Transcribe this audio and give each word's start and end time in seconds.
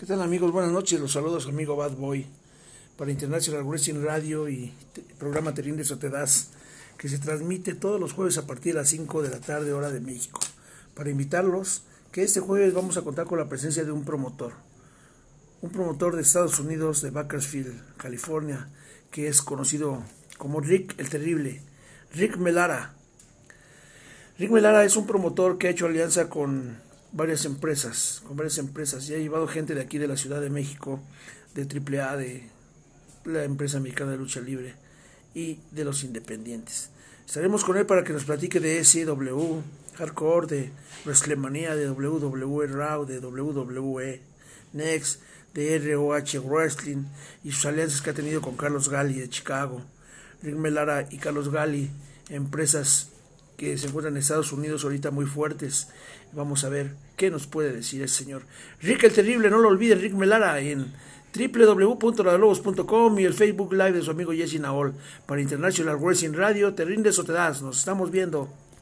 ¿Qué 0.00 0.06
tal 0.06 0.22
amigos? 0.22 0.50
Buenas 0.50 0.72
noches, 0.72 0.98
los 0.98 1.12
saludos 1.12 1.46
amigo 1.46 1.76
Bad 1.76 1.92
Boy 1.92 2.24
para 2.96 3.10
International 3.10 3.64
Wrestling 3.64 4.02
Radio 4.02 4.48
y 4.48 4.72
programa 5.18 5.52
Terinde 5.52 5.84
Sotedas 5.84 6.52
que 6.96 7.10
se 7.10 7.18
transmite 7.18 7.74
todos 7.74 8.00
los 8.00 8.14
jueves 8.14 8.38
a 8.38 8.46
partir 8.46 8.72
de 8.72 8.80
las 8.80 8.88
5 8.88 9.20
de 9.20 9.28
la 9.28 9.40
tarde 9.40 9.74
hora 9.74 9.90
de 9.90 10.00
México. 10.00 10.40
Para 10.94 11.10
invitarlos 11.10 11.82
que 12.12 12.22
este 12.22 12.40
jueves 12.40 12.72
vamos 12.72 12.96
a 12.96 13.02
contar 13.02 13.26
con 13.26 13.38
la 13.38 13.50
presencia 13.50 13.84
de 13.84 13.92
un 13.92 14.06
promotor, 14.06 14.54
un 15.60 15.68
promotor 15.68 16.16
de 16.16 16.22
Estados 16.22 16.58
Unidos 16.58 17.02
de 17.02 17.10
Bakersfield, 17.10 17.78
California, 17.98 18.70
que 19.10 19.28
es 19.28 19.42
conocido 19.42 20.02
como 20.38 20.60
Rick 20.60 20.98
el 20.98 21.10
Terrible, 21.10 21.60
Rick 22.14 22.38
Melara. 22.38 22.94
Rick 24.38 24.50
Melara 24.50 24.82
es 24.82 24.96
un 24.96 25.06
promotor 25.06 25.58
que 25.58 25.66
ha 25.66 25.70
hecho 25.70 25.84
alianza 25.84 26.30
con 26.30 26.88
varias 27.12 27.44
empresas, 27.44 28.22
con 28.26 28.36
varias 28.36 28.58
empresas, 28.58 29.08
y 29.08 29.14
ha 29.14 29.18
llevado 29.18 29.48
gente 29.48 29.74
de 29.74 29.82
aquí 29.82 29.98
de 29.98 30.08
la 30.08 30.16
Ciudad 30.16 30.40
de 30.40 30.50
México, 30.50 31.00
de 31.54 31.62
AAA, 31.62 32.16
de 32.16 32.48
la 33.24 33.44
empresa 33.44 33.80
mexicana 33.80 34.12
de 34.12 34.18
lucha 34.18 34.40
libre 34.40 34.74
y 35.34 35.58
de 35.70 35.84
los 35.84 36.04
independientes. 36.04 36.90
Estaremos 37.26 37.64
con 37.64 37.76
él 37.76 37.86
para 37.86 38.02
que 38.04 38.12
nos 38.12 38.24
platique 38.24 38.60
de 38.60 38.82
SW, 38.84 39.60
Hardcore, 39.96 40.46
de 40.46 40.72
WrestleMania, 41.04 41.76
de 41.76 41.90
WWE 41.90 42.66
Raw, 42.66 43.04
de 43.04 43.18
WWE 43.18 44.20
Next, 44.72 45.20
de 45.54 45.78
ROH 45.78 46.40
Wrestling 46.44 47.04
y 47.44 47.52
sus 47.52 47.66
alianzas 47.66 48.02
que 48.02 48.10
ha 48.10 48.14
tenido 48.14 48.40
con 48.40 48.56
Carlos 48.56 48.88
Gali 48.88 49.14
de 49.14 49.28
Chicago, 49.28 49.82
Rick 50.42 50.56
Melara 50.56 51.06
y 51.10 51.18
Carlos 51.18 51.50
Gali, 51.50 51.90
empresas 52.28 53.10
que 53.60 53.76
se 53.76 53.88
encuentran 53.88 54.14
en 54.14 54.22
Estados 54.22 54.54
Unidos 54.54 54.84
ahorita 54.84 55.10
muy 55.10 55.26
fuertes. 55.26 55.88
Vamos 56.32 56.64
a 56.64 56.70
ver 56.70 56.94
qué 57.16 57.30
nos 57.30 57.46
puede 57.46 57.74
decir 57.74 58.00
el 58.00 58.08
señor. 58.08 58.40
Rick 58.80 59.04
el 59.04 59.12
Terrible, 59.12 59.50
no 59.50 59.58
lo 59.58 59.68
olvide, 59.68 59.96
Rick 59.96 60.14
Melara 60.14 60.60
en 60.60 60.94
www.radalobos.com 61.36 63.18
y 63.18 63.24
el 63.24 63.34
Facebook 63.34 63.74
Live 63.74 63.92
de 63.92 64.00
su 64.00 64.12
amigo 64.12 64.32
Jesse 64.32 64.58
Naol 64.58 64.94
para 65.26 65.42
International 65.42 65.98
Wrestling 65.98 66.32
Radio. 66.32 66.72
Te 66.72 66.86
rindes 66.86 67.18
o 67.18 67.24
te 67.24 67.32
das, 67.32 67.60
nos 67.60 67.78
estamos 67.78 68.10
viendo. 68.10 68.48